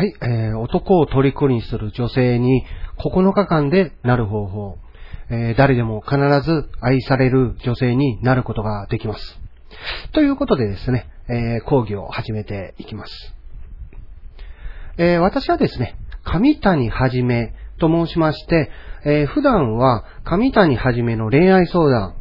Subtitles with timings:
[0.00, 2.64] はい、えー、男を虜にする女性に
[2.96, 4.78] 9日間でなる方法。
[5.28, 9.38] えー、誰でも必ず愛される女性になることができます。
[10.12, 13.12] ということでですね、えー、講義を始めていきます。
[14.96, 18.70] えー、私はですね、上谷はじめと申しまして、
[19.04, 22.14] えー、普段は上谷はじめの恋愛相談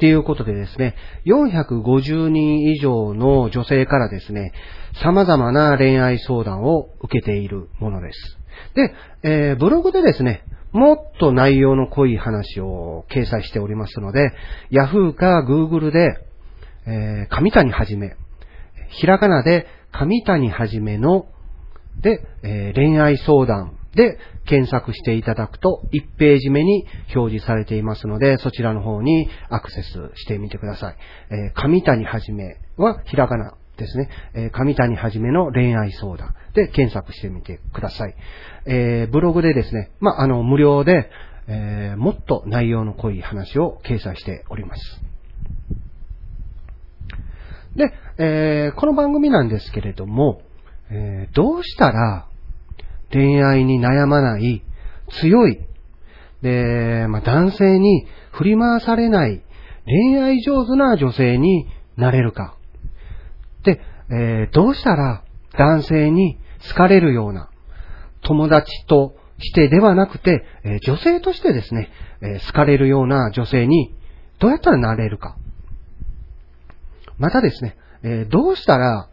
[0.00, 0.94] っていうことでですね、
[1.26, 4.54] 450人以上の女性からですね、
[5.02, 8.38] 様々な恋愛相談を受けているものです。
[8.74, 14.32] で、えー、ブログでですね、もっと内容の濃い話を掲載しておりますので、
[14.70, 16.16] Yahoo か Google で、
[16.86, 18.16] えー、上谷はじめ、
[18.88, 21.26] ひらがなで上谷はじめの
[22.00, 30.96] で、えー恋愛相談で検索していただくと1ページ目に表示されていますので、そちらの方にアクセスしてみてください。
[31.30, 34.08] えー上谷はじめはひらがなですね。
[34.34, 38.14] えー上谷はじめの恋愛相談で検索してみてください。
[38.66, 41.10] えーブログでですね、まあ、あの、無料で、
[41.48, 45.00] えーもっと内容の濃い話を掲載しております。
[47.74, 50.42] で、えーこの番組なんですけれども、
[50.90, 52.28] えーどうしたら
[53.12, 54.62] 恋愛に悩まない、
[55.20, 55.60] 強い、
[56.42, 59.42] で、まあ、男性に振り回されない、
[59.84, 61.66] 恋愛上手な女性に
[61.96, 62.56] なれるか。
[63.64, 65.22] で、えーどうしたら
[65.56, 66.38] 男性に
[66.68, 67.50] 好かれるような、
[68.22, 71.90] 友達としてではなくて、えー女性としてですね、
[72.22, 73.94] えー好かれるような女性に
[74.38, 75.36] どうやったらなれるか。
[77.18, 79.08] またですね、えどうしたら、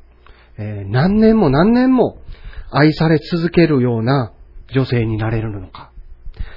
[0.58, 2.22] え何年も何年も
[2.72, 4.34] 愛され続けるような
[4.74, 5.92] 女性になれるのか。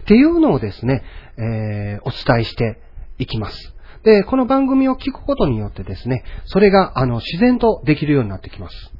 [0.02, 1.02] っていうのをですね、
[1.36, 2.78] えーお伝えして
[3.18, 3.74] いきます。
[4.02, 8.92] で、この番組を聞くことによってですね、それが、あの、自然とできるようになってきます。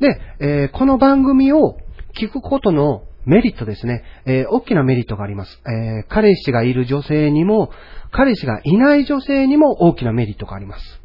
[0.00, 1.76] で、えーこの番組を
[2.18, 5.60] 聞くことのメリットですね、えー大きなメリットがあります。
[5.66, 7.70] えー彼氏がいる女性にも、
[8.10, 11.00] 彼氏がいない女性にも大きなメリットがあります。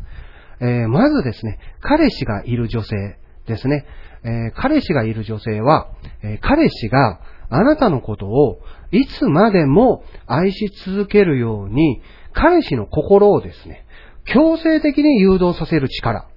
[0.61, 3.85] えーまずですね、彼氏がいる女性ですね。
[4.24, 5.88] えー彼氏がいる女性は、
[6.24, 7.19] えー彼氏が
[7.50, 8.59] あなたのことを
[8.91, 12.02] いつまでも愛し続けるように、
[12.34, 13.85] 彼氏の心をですね、
[14.25, 16.28] 強制的に誘導させる力、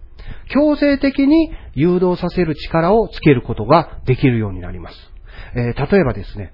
[0.48, 5.12] 強制的に誘導させる力をつけることができるようになります。
[5.54, 6.53] えー例えばですね、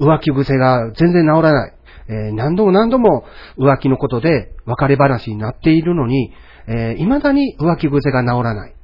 [0.00, 1.74] 浮気癖が全然治らない。
[2.08, 3.24] えー何度も何度も
[3.58, 6.32] 浮気のことで別れ話になっているのに、
[6.66, 8.74] えー未だに浮気癖が治らない。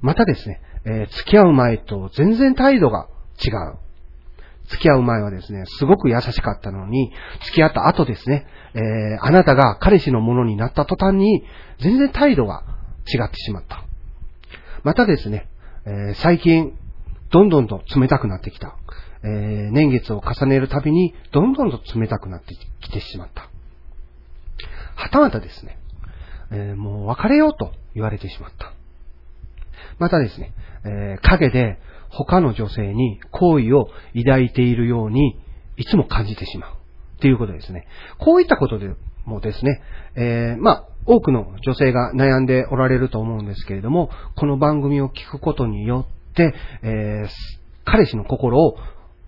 [0.00, 3.08] またですね、えー付き合う前と全然態度が
[3.44, 3.78] 違う。
[4.66, 7.12] 付き合う前はですね、すごく優しかったのに、
[7.44, 11.44] 付き合った後ですね、えーあなたが彼氏のものになった途端に、
[11.80, 12.62] 全然態度が
[13.06, 13.84] 違ってしまった。
[14.82, 15.48] またですね、
[15.86, 16.78] えー最近、
[17.30, 18.76] どんどんと冷たくなってきた。
[19.22, 23.48] えー年月を重ねるたびに、どんどんと冷たくなってきてしまった。
[24.96, 25.78] はたまたですね、
[26.50, 28.73] えもう別れようと言われてしまった。
[29.98, 30.52] またですね、
[30.84, 31.78] えー陰で
[32.10, 35.36] 他の女性に好意を抱いているように、
[35.76, 36.74] いつも感じてしまう。
[37.16, 37.86] っていうことですね。
[38.18, 38.90] こういったことで
[39.24, 39.82] もですね、
[40.14, 47.28] えーまあ、多くの女性が悩んでおられると思うんですけれども、この番組を聞くことによって、えー
[47.86, 48.78] 彼氏の心を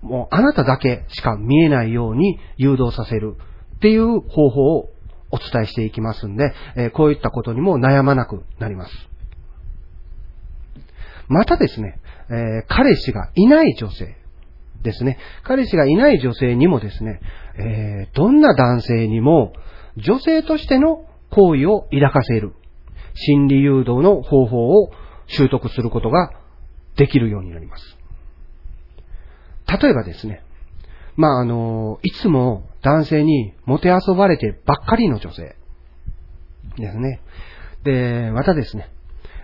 [0.01, 3.37] もうあなただけしか見えないように誘導させる
[3.77, 4.89] っていう方法を
[5.31, 8.93] お伝えしていきますんで、えーこういったことにも悩まなくなります。
[11.29, 12.01] またですね、
[12.31, 14.17] え彼氏がいない女性
[14.83, 15.19] ですね。
[15.43, 17.21] 彼氏がいない女性にもですね、
[17.59, 19.53] えどんな男性にも
[19.97, 22.55] 女性としての行為を抱かせる
[23.15, 24.91] 心理誘導の方法を
[25.27, 26.31] 習得することが
[26.97, 27.97] できるようになります。
[29.81, 30.43] 例えばですね、
[31.17, 35.57] まあ、あの、いつも男性にもてあそばれてばっかりの女性
[36.77, 37.21] ですね。
[37.85, 38.91] で、またですね、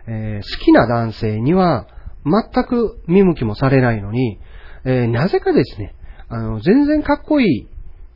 [0.07, 1.87] えー好きな男性には
[2.25, 4.39] 全く見向きもされないのに、
[4.85, 5.95] えーなぜかですね、
[6.29, 7.69] あの、全然かっこいい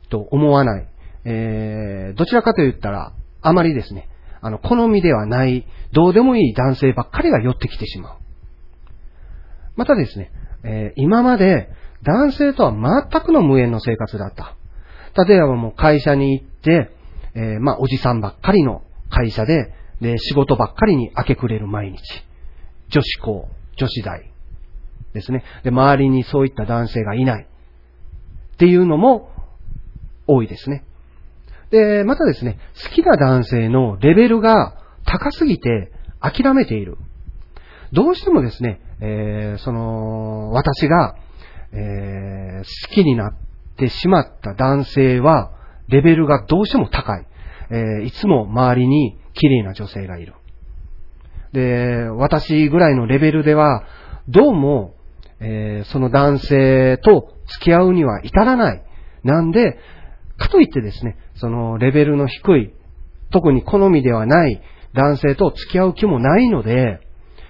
[0.09, 0.87] と思わない、
[1.25, 4.09] えーどちらかと言ったら、あまりですね、
[4.41, 8.17] あの、好みではない、どうでもいい男性ばっかりが寄ってきてしまう。
[9.75, 10.31] またですね、
[10.63, 11.69] え今まで
[12.03, 12.71] 男性とは
[13.11, 14.55] 全くの無縁の生活だった。
[15.23, 16.91] 例えばもう会社に行って、
[17.33, 22.01] えまあ、おじさんばっかりの会社で、で、仕事ばっかりに明け暮れる毎日。
[22.89, 24.31] 女子校、女子大。
[25.13, 25.43] ですね。
[25.63, 27.43] で、周りにそういった男性がいない。
[27.43, 29.31] っていうのも
[30.27, 30.83] 多いですね。
[31.71, 35.91] で、またですね、好きな男性のレベルが高すぎて
[36.21, 36.97] 諦めている。
[37.91, 41.15] どうしてもですね、えー、その、私が、
[41.71, 43.37] えー、好きになっ
[43.77, 45.51] てしまった男性は、
[45.87, 47.25] レベルがどうしても高い。
[47.69, 50.33] えー、いつも周りに綺麗な女性がいる。
[51.53, 53.83] で、私ぐらいのレベルでは、
[54.27, 54.95] どうも、
[55.39, 58.83] えー、その男性と付き合うには至らない。
[59.23, 59.77] なんで、
[60.37, 62.73] かといってですね、そのレベルの低い、
[63.31, 64.61] 特に好みではない
[64.93, 66.99] 男性と付き合う気もないので、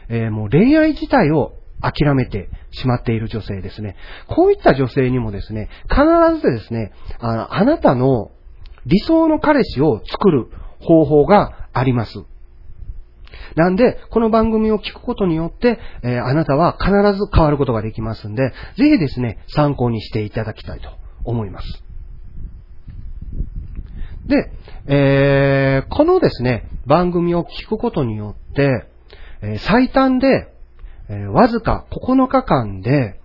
[0.09, 3.95] えー、もう恋愛自体を諦めてしまっている女性ですね。
[4.27, 8.31] こういった女性にもですね、必ずですね、ああなたの
[8.85, 10.47] 理想の彼氏を作る
[10.79, 12.23] 方法があります。
[13.55, 20.89] なんで、この番組を聞くことによって、えー、あなたは必ず変わることができますんで、ぜひですね、参考にしていただきたいと
[21.23, 21.83] 思います。
[24.27, 24.51] で、
[24.87, 28.85] えー、このですね、番組を聞くことによって、
[29.41, 30.53] えー、最短で、
[31.09, 33.19] えー、わずか9日間で、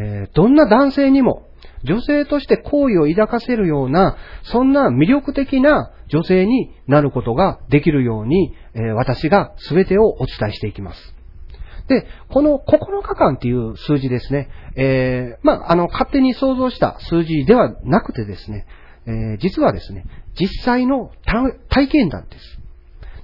[0.00, 1.48] えどんな男性にも
[1.82, 11.14] 女性として好意を抱かせるような、そんな魅力的な女性になることができるように、え私が全てをお伝えしていきます。
[11.88, 18.66] で、この9日間っていう数字ですね、えー、まあ、あの、勝手に想像した数字ではなくてですね、
[19.06, 20.04] えー、実はですね、
[20.38, 21.10] 実際の
[21.70, 22.60] 体験談です。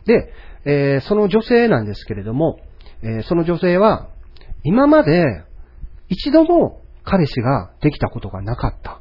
[0.06, 0.32] で、
[0.64, 2.58] えー、その女性なんですけれども、
[3.02, 4.08] えその女性は、
[4.62, 5.44] 今まで
[6.08, 9.00] 一度も彼氏ができたことがなかった。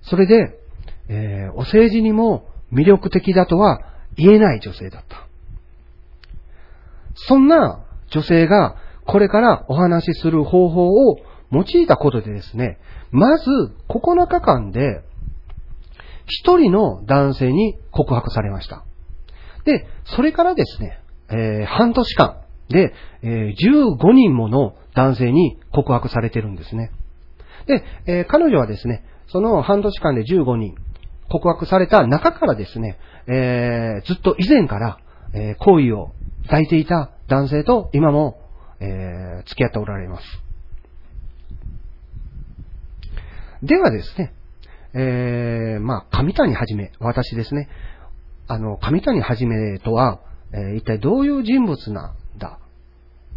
[0.00, 0.58] それで、
[1.08, 3.80] えー、お政治にも魅力的だとは
[4.16, 5.26] 言えない女性だった。
[7.14, 11.18] そんな女性がこれからお話しする方法を
[11.52, 12.78] 用いたことでですね、
[13.10, 13.50] まず
[13.88, 15.02] 9日間で
[16.26, 18.84] 一人の男性に告白されました。
[19.64, 22.36] で、それからですね、えー、半年間
[22.68, 22.92] で、
[23.22, 26.90] えー、15人もの男性に告白されてるんですね。
[27.66, 30.74] で、えー、彼女はですね、その半年間で15人
[31.28, 34.98] 告白された中からですね、えー、ずっと以前から、
[35.34, 36.12] えー、好意を
[36.44, 38.40] 抱いていた男性と今も、
[38.80, 40.26] えー、付き合っておられます。
[43.62, 44.34] ではですね、
[44.94, 47.68] えー、まあ、上谷はじめ、私ですね。
[48.46, 50.20] あの、上谷はじめとは、
[50.52, 52.58] えー、一体どういう人物なんだ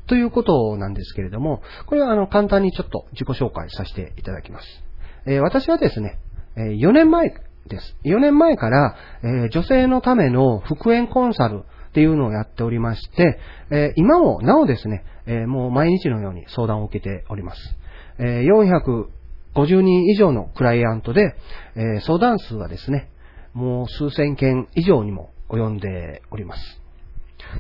[0.08, 4.68] ということなんですけれども、これはあの簡単にちょっと自己紹介させていただきます。
[5.26, 6.20] えー、私はですね、
[6.56, 7.34] えー、4年前
[7.68, 7.96] です。
[8.04, 13.40] 4年前から、えー、女性のための復縁コンサルっていうのをやっておりまして、
[13.72, 17.76] え今もなおですね、えもう毎日のように相談を受けております。
[18.20, 21.36] え450人以上のクライアントで、
[21.76, 23.10] え相談数はですね、
[23.54, 26.82] もう数千件以上にも及んでおります。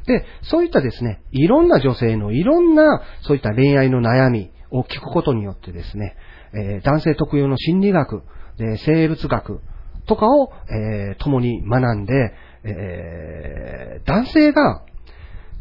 [0.05, 6.15] で、そういったですね、いろんな女性のいろんな、そういった恋愛の悩みを聞くことによってですね、
[6.53, 8.23] え、男性特有の心理学、
[8.57, 9.61] で生物学
[10.09, 12.33] とかを、えー、共に学んで、
[12.63, 14.83] えー、男性が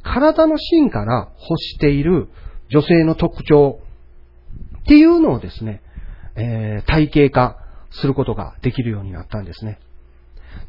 [0.02, 2.30] 体の芯から欲している
[2.70, 3.80] 女性の特徴
[4.80, 5.82] っていうのをですね、
[6.34, 7.58] えー、体系化
[7.90, 9.80] することができるようになったんですね。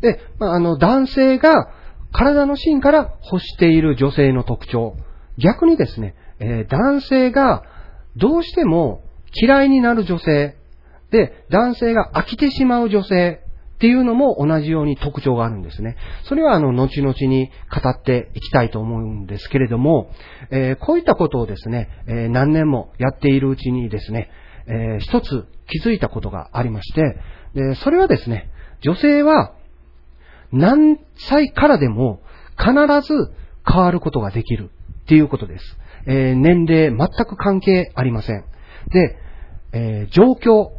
[0.01, 1.69] で、まあ、あの、男性が
[2.11, 4.97] 体の芯から欲している女性の特徴。
[5.37, 7.63] 逆にですね、えー、男性が
[8.17, 10.57] どうしても嫌いになる女性、
[11.11, 13.41] で、男性が飽きてしまう女性
[13.79, 15.95] っていうのも同じように特徴があるんですね。
[16.25, 20.11] それはあの、後々に語っていきたいと思うんですけれども、
[20.51, 24.29] えー、こういったことをですね、えー、何年もやっているうちにですね、
[24.67, 27.19] えー、一つ気づいたことがありまして、
[27.55, 29.53] でそれはですね、女性は
[30.51, 32.21] 何歳からでも
[32.57, 32.73] 必
[33.07, 33.31] ず
[33.65, 34.71] 変わることができる
[35.03, 35.77] っていうことです。
[36.05, 38.43] えー、年齢全く関係ありません。
[38.91, 39.17] で、
[39.71, 40.78] えー、状況、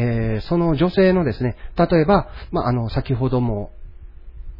[0.00, 3.70] えー、その女性のですね、例えば、まあ、あの、先ほども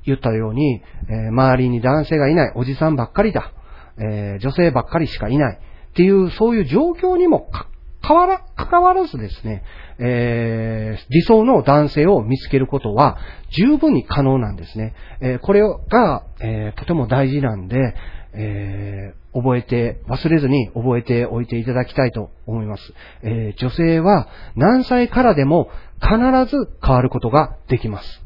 [0.04, 3.52] 言ったように、え周りに男性がいない、おじさんばっかりだ、
[3.98, 7.50] え女性ばっかりしかいないっていう、そういう状況にも
[8.06, 9.62] 変わら、関わらずですね、
[9.98, 13.18] えー、理想の男性を見つけることは
[13.50, 14.94] 十分に可能なんですね。
[15.20, 17.94] えー、これが、えー、とても大事なんで、
[18.32, 22.92] え、覚えて、忘れずに覚えておいていただきたいと思います。
[23.22, 25.70] えー、女性は何歳からでも
[26.00, 26.18] 必
[26.50, 28.22] ず変わることができます。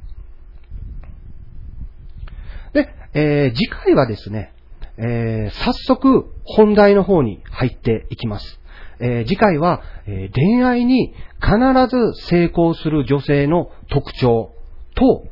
[2.73, 4.53] で、えー、次回はですね、
[4.97, 8.61] えー、早速本題の方に入っていきます。
[9.01, 14.53] え、次回は、え、恋愛に必ず成功する女性の特徴
[14.95, 15.27] と、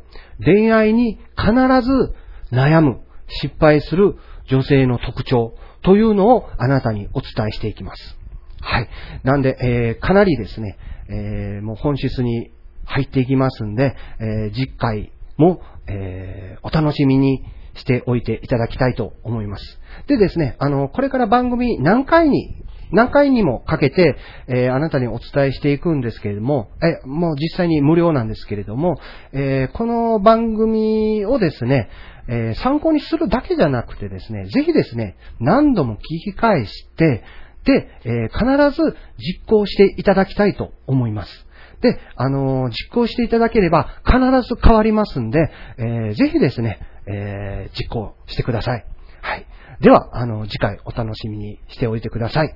[0.45, 2.15] 恋愛に必ず
[2.53, 8.17] 悩む、失敗する女性の特徴というのをあなたにお伝えしていきます。
[8.61, 8.89] はい。
[9.25, 12.53] なんで、えーかなりですね、えーもう本質に
[12.85, 19.81] 入っていきますんで、えー次回も、えお楽しみにしておいていただきたいと思います。
[20.07, 22.57] でですね、あの、これから番組何回に、
[22.93, 24.17] 何回にもかけて、
[24.49, 28.97] えあなたにお伝えしていくんですけれども、え、もう実際に無料なんですけれども、
[29.33, 31.89] えこの番組をですね、
[32.29, 37.23] えー参考にするだけじゃなくてですね、ぜひですね、何度も聞き返して、
[37.64, 41.47] で、えー必ず実行していただきたいと思います。
[41.81, 48.85] で、あのー実行していただければ必ず変わりますんで、えーぜひですね、えー実行してください。
[49.21, 49.47] はい。
[49.81, 52.55] では、あの、次回お楽しみにしておいてください。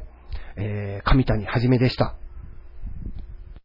[0.56, 2.16] えー、上谷はじめでした。